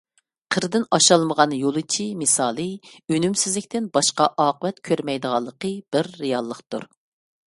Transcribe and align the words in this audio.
«قىردىن 0.53 0.85
ئاشالمىغان 0.97 1.51
يولۇچى» 1.57 2.05
مىسالى 2.21 2.65
ئۈنۈمسىزلىكتىن 3.13 3.89
باشقا 3.99 4.27
ئاقىۋەت 4.45 4.81
كۆرمەيدىغانلىقى 4.89 5.73
بىر 5.97 6.11
رېئاللىقتۇر. 6.23 6.89